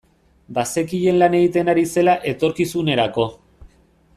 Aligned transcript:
Bazekien 0.57 1.19
lan 1.23 1.35
egiten 1.39 1.69
ari 1.75 1.83
zela 1.97 2.15
etorkizunerako. 2.33 3.29